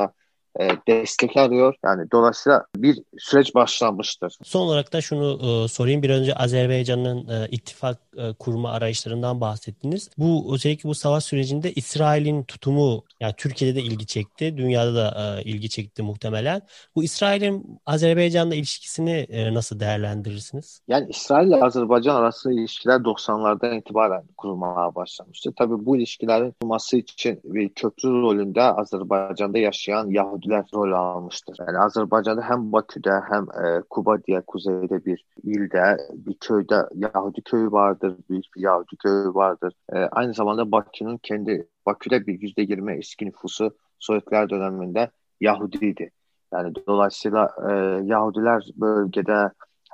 e, 0.60 0.70
destek 0.88 1.38
arıyor. 1.38 1.76
Yani 1.86 2.12
dolayısıyla 2.12 2.66
bir 2.76 3.00
süreç 3.18 3.56
başlanmıştır. 3.56 4.38
Son 4.44 4.62
olarak 4.62 4.94
da 4.94 5.02
şunu 5.02 5.40
e, 5.42 5.68
sorayım. 5.68 6.04
Bir 6.04 6.10
önce 6.10 6.36
Azerbaycan'ın 6.36 7.28
e, 7.28 7.48
ittifak 7.52 7.98
e, 8.18 8.34
kurma 8.34 8.72
arayışlarından 8.72 9.42
bahsettiniz. 9.42 10.10
Bu 10.18 10.56
özellikle 10.56 10.90
bu 10.90 10.96
savaş 10.96 11.24
sürecinde 11.24 11.72
İsrail'in 11.72 12.44
tutumu 12.44 13.04
yani 13.20 13.34
Türkiye'de 13.38 13.76
de 13.76 13.82
ilgi 13.82 14.06
çekti. 14.06 14.58
Dünyada 14.58 14.96
da 14.96 15.40
e, 15.40 15.44
ilgi 15.44 15.70
çekti 15.70 16.04
muhtemelen. 16.04 16.62
Bu 16.96 17.04
İsrail'in 17.04 17.80
Azerbaycan'la 17.86 18.56
ilişkisini 18.56 19.12
e, 19.12 19.54
nasıl 19.54 19.80
değerlendirirsiniz? 19.80 20.82
Yani 20.88 21.10
İsrail 21.10 21.48
ile 21.48 21.56
Azerbaycan 21.56 22.16
arasında 22.16 22.54
ilişkiler 22.54 22.96
90'lardan 22.96 23.80
itibaren 23.80 24.24
kurulmaya 24.38 24.96
başlamıştı. 24.96 25.54
Tabii 25.58 25.86
bu 25.86 25.98
ilişkilerin 25.98 26.52
kurulması 26.52 26.98
için 26.98 27.42
bir 27.44 27.70
köprü 27.70 28.10
rolünde 28.10 28.62
Azerbaycan'da 28.62 29.58
yaşayan 29.58 30.10
Yahudi 30.10 30.47
Yahudiler 30.48 30.66
rol 30.74 30.92
almıştır. 30.92 31.58
Yani 31.60 31.78
Azerbaycan'da 31.78 32.42
hem 32.42 32.72
Bakü'de 32.72 33.12
hem 33.30 33.44
e, 33.44 33.82
Kuba 33.90 34.24
diye 34.24 34.42
kuzeyde 34.42 35.06
bir 35.06 35.26
ilde, 35.44 35.98
bir 36.14 36.34
köyde 36.34 36.76
Yahudi 36.96 37.42
köyü 37.42 37.72
vardır, 37.72 38.16
büyük 38.30 38.46
bir 38.56 38.62
Yahudi 38.62 38.96
köyü 38.96 39.34
vardır. 39.34 39.74
E, 39.94 39.98
aynı 39.98 40.34
zamanda 40.34 40.72
Bakü'nün 40.72 41.18
kendi, 41.18 41.68
Bakü'de 41.86 42.28
bir 42.28 42.42
yüzde 42.42 42.62
yirmi 42.62 42.94
eski 42.94 43.26
nüfusu 43.26 43.78
Sovyetler 44.00 44.50
döneminde 44.50 45.12
Yahudiydi. 45.42 46.12
Yani 46.54 46.74
dolayısıyla 46.88 47.50
e, 47.70 47.72
Yahudiler 48.06 48.70
bölgede 48.76 49.52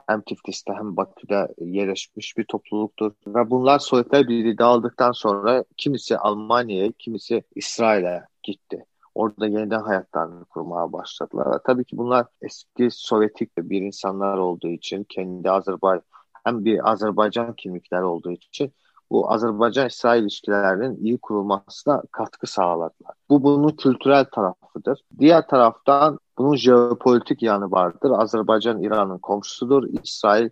hem 0.07 0.21
Tiflis'te 0.21 0.73
hem 0.73 0.97
Bakü'de 0.97 1.47
yerleşmiş 1.59 2.37
bir 2.37 2.43
topluluktur. 2.43 3.11
Ve 3.27 3.49
bunlar 3.49 3.79
Sovyetler 3.79 4.27
Birliği 4.27 4.57
dağıldıktan 4.57 5.11
sonra 5.11 5.63
kimisi 5.77 6.17
Almanya'ya, 6.17 6.91
kimisi 6.99 7.43
İsrail'e 7.55 8.23
gitti. 8.43 8.85
Orada 9.15 9.47
yeniden 9.47 9.81
hayatlarını 9.81 10.45
kurmaya 10.45 10.93
başladılar. 10.93 11.59
Tabii 11.65 11.85
ki 11.85 11.97
bunlar 11.97 12.25
eski 12.41 12.87
Sovyetik 12.91 13.57
bir 13.57 13.81
insanlar 13.81 14.37
olduğu 14.37 14.67
için 14.67 15.03
kendi 15.09 15.51
Azerbaycan 15.51 16.03
hem 16.43 16.65
bir 16.65 16.91
Azerbaycan 16.91 17.53
kimlikleri 17.53 18.03
olduğu 18.03 18.31
için 18.31 18.73
bu 19.11 19.31
Azerbaycan-İsrail 19.31 20.21
ilişkilerinin 20.21 21.05
iyi 21.05 21.17
kurulmasına 21.17 22.03
katkı 22.11 22.47
sağladılar. 22.47 23.15
Bu 23.29 23.43
bunun 23.43 23.69
kültürel 23.69 24.25
tarafıdır. 24.25 25.03
Diğer 25.19 25.47
taraftan 25.47 26.19
bunun 26.37 26.55
jeopolitik 26.55 27.41
yanı 27.41 27.71
vardır. 27.71 28.11
Azerbaycan 28.11 28.81
İran'ın 28.81 29.17
komşusudur. 29.17 29.83
İsrail 30.03 30.49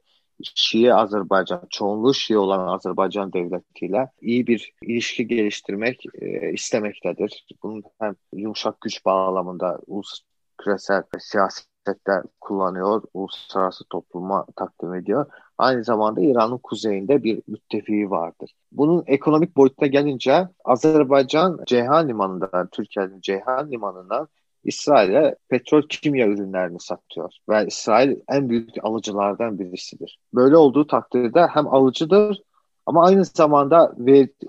Şii 0.55 0.93
Azerbaycan, 0.93 1.62
çoğunluğu 1.69 2.13
Şii 2.13 2.38
olan 2.38 2.67
Azerbaycan 2.67 3.33
devletiyle 3.33 4.10
iyi 4.21 4.48
bir 4.48 4.74
ilişki 4.81 5.27
geliştirmek 5.27 6.05
e, 6.13 6.53
istemektedir. 6.53 7.45
Bunun 7.63 7.83
hem 8.00 8.15
yumuşak 8.33 8.81
güç 8.81 9.05
bağlamında 9.05 9.79
ulus 9.88 10.21
küresel 10.57 11.03
siyasette 11.19 12.21
kullanıyor, 12.41 13.03
uluslararası 13.13 13.83
topluma 13.89 14.45
takdim 14.55 14.93
ediyor. 14.93 15.25
Aynı 15.57 15.83
zamanda 15.83 16.21
İran'ın 16.21 16.57
kuzeyinde 16.57 17.24
bir 17.24 17.41
müttefiği 17.48 18.10
vardır. 18.10 18.51
Bunun 18.71 19.03
ekonomik 19.07 19.57
boyutuna 19.57 19.88
gelince 19.88 20.48
Azerbaycan 20.65 21.60
Ceyhan 21.65 22.07
Limanı'ndan, 22.07 22.67
Türkiye'nin 22.71 23.21
Ceyhan 23.21 23.71
Limanı'ndan 23.71 24.27
İsrail'e 24.63 25.36
petrol 25.50 25.82
kimya 25.89 26.27
ürünlerini 26.27 26.80
satıyor 26.80 27.34
ve 27.50 27.65
İsrail 27.68 28.15
en 28.30 28.50
büyük 28.50 28.86
alıcılardan 28.86 29.60
birisidir. 29.60 30.20
Böyle 30.34 30.58
olduğu 30.58 30.88
takdirde 30.88 31.48
hem 31.48 31.68
alıcıdır 31.68 32.41
ama 32.86 33.06
aynı 33.06 33.25
zamanda 33.25 33.96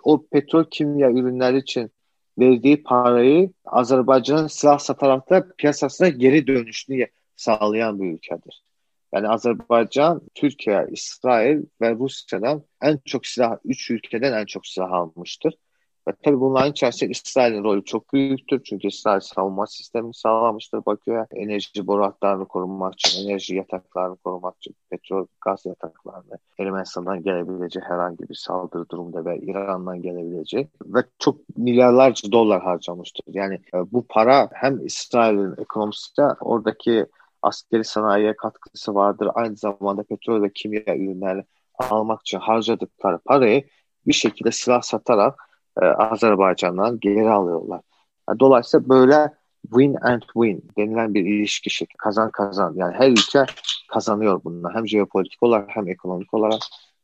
o 0.02 0.26
petrol 0.26 0.64
kimya 0.70 1.10
ürünleri 1.10 1.58
için 1.58 1.90
verdiği 2.38 2.82
parayı 2.82 3.50
Azerbaycan'ın 3.64 4.46
silah 4.46 4.78
satarak 4.78 5.30
da 5.30 5.46
piyasasına 5.58 6.08
geri 6.08 6.46
dönüşünü 6.46 7.06
sağlayan 7.36 8.00
bir 8.00 8.12
ülkedir. 8.12 8.62
Yani 9.14 9.28
Azerbaycan, 9.28 10.20
Türkiye, 10.34 10.86
İsrail 10.90 11.62
ve 11.80 11.94
Rusya'dan 11.94 12.62
en 12.82 13.00
çok 13.04 13.26
silah, 13.26 13.56
üç 13.64 13.90
ülkeden 13.90 14.32
en 14.32 14.46
çok 14.46 14.66
silah 14.66 14.92
almıştır. 14.92 15.54
Ve 16.08 16.12
tabii 16.24 16.40
bunların 16.40 16.70
içerisinde 16.70 17.10
İsrail'in 17.10 17.64
rolü 17.64 17.84
çok 17.84 18.12
büyüktür. 18.12 18.62
Çünkü 18.64 18.88
İsrail 18.88 19.20
savunma 19.20 19.66
sistemini 19.66 20.14
sağlamıştır 20.14 20.86
Bakü'ye. 20.86 21.26
Enerji 21.30 21.86
boru 21.86 22.04
hatlarını 22.04 22.48
korumak 22.48 22.94
için, 22.94 23.28
enerji 23.28 23.54
yataklarını 23.54 24.16
korumak 24.16 24.56
için, 24.56 24.74
petrol, 24.90 25.26
gaz 25.40 25.66
yataklarını, 25.66 26.38
Ermenistan'dan 26.58 27.22
gelebilecek 27.22 27.82
herhangi 27.82 28.28
bir 28.28 28.34
saldırı 28.34 28.88
durumda 28.88 29.24
ve 29.24 29.38
İran'dan 29.38 30.02
gelebilecek 30.02 30.68
ve 30.84 31.04
çok 31.18 31.36
milyarlarca 31.56 32.32
dolar 32.32 32.62
harcamıştır. 32.62 33.24
Yani 33.28 33.54
e, 33.54 33.92
bu 33.92 34.06
para 34.08 34.48
hem 34.52 34.86
İsrail'in 34.86 35.54
ekonomisinde 35.62 36.26
oradaki 36.40 37.06
askeri 37.42 37.84
sanayiye 37.84 38.36
katkısı 38.36 38.94
vardır. 38.94 39.28
Aynı 39.34 39.56
zamanda 39.56 40.02
petrol 40.02 40.42
ve 40.42 40.52
kimya 40.52 40.96
ürünlerini 40.96 41.44
almak 41.78 42.20
için 42.20 42.38
harcadıkları 42.38 43.18
parayı 43.18 43.64
bir 44.06 44.12
şekilde 44.12 44.52
silah 44.52 44.82
satarak 44.82 45.51
e, 45.80 45.84
Azerbaycan'dan 45.84 47.00
geri 47.00 47.30
alıyorlar. 47.30 47.80
Yani 48.28 48.40
dolayısıyla 48.40 48.88
böyle 48.88 49.34
win 49.62 49.94
and 49.94 50.22
win 50.22 50.64
denilen 50.78 51.14
bir 51.14 51.24
ilişki 51.26 51.70
şekli. 51.70 51.96
Kazan 51.96 52.30
kazan. 52.30 52.74
Yani 52.76 52.94
her 52.94 53.10
ülke 53.10 53.46
kazanıyor 53.88 54.44
bununla. 54.44 54.74
Hem 54.74 54.88
jeopolitik 54.88 55.42
olarak 55.42 55.68
hem 55.76 55.88
ekonomik 55.88 56.34
olarak 56.34 56.60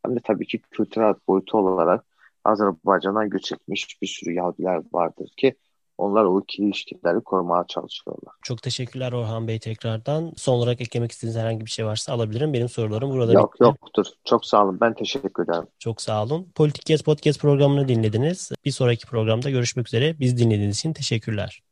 hem 0.07 0.17
de 0.17 0.21
tabii 0.25 0.47
ki 0.47 0.59
kültürel 0.59 1.15
boyutu 1.29 1.59
olarak 1.59 2.05
Azerbaycan'dan 2.45 3.31
göç 3.31 3.53
etmiş 3.53 4.03
bir 4.03 4.07
sürü 4.07 4.33
Yahudiler 4.33 4.83
vardır 4.93 5.29
ki 5.37 5.55
onlar 5.99 6.25
o 6.25 6.41
ikili 6.41 6.67
ilişkileri 6.67 7.21
korumaya 7.21 7.65
çalışıyorlar. 7.69 8.35
Çok 8.43 8.63
teşekkürler 8.63 9.13
Orhan 9.13 9.49
Bey 9.49 9.59
tekrardan. 9.59 10.33
Son 10.37 10.55
olarak 10.55 10.81
eklemek 10.81 11.13
istediğiniz 11.13 11.41
herhangi 11.41 11.67
bir 11.67 11.71
şey 11.71 11.87
varsa 11.87 12.13
alabilirim. 12.13 12.53
Benim 12.53 12.69
sorularım 12.69 13.11
burada 13.11 13.33
Yok 13.33 13.55
bitti. 13.55 13.63
yoktur. 13.63 14.07
Çok 14.25 14.47
sağ 14.47 14.65
olun. 14.65 14.79
Ben 14.81 14.95
teşekkür 14.95 15.45
ederim. 15.45 15.67
Çok 15.79 16.03
sağ 16.03 16.23
olun. 16.25 16.47
Politik 16.55 16.87
Gez 16.87 17.03
Podcast 17.03 17.41
programını 17.41 17.89
dinlediniz. 17.89 18.53
Bir 18.65 18.71
sonraki 18.71 19.07
programda 19.07 19.51
görüşmek 19.51 19.89
üzere. 19.89 20.19
Biz 20.21 20.39
dinlediğiniz 20.39 20.77
için 20.79 20.93
teşekkürler. 20.93 21.63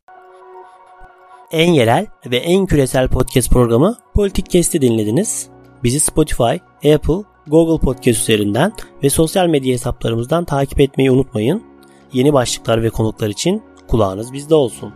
En 1.52 1.72
yerel 1.72 2.06
ve 2.26 2.36
en 2.36 2.66
küresel 2.66 3.08
podcast 3.08 3.50
programı 3.50 3.96
Politik 4.14 4.50
Gez'i 4.50 4.80
dinlediniz. 4.82 5.48
Bizi 5.84 6.00
Spotify, 6.00 6.56
Apple, 6.94 7.22
Google 7.46 7.84
Podcast 7.84 8.20
üzerinden 8.20 8.72
ve 9.02 9.10
sosyal 9.10 9.46
medya 9.46 9.72
hesaplarımızdan 9.72 10.44
takip 10.44 10.80
etmeyi 10.80 11.10
unutmayın. 11.10 11.62
Yeni 12.12 12.32
başlıklar 12.32 12.82
ve 12.82 12.90
konuklar 12.90 13.28
için 13.28 13.62
kulağınız 13.88 14.32
bizde 14.32 14.54
olsun. 14.54 14.94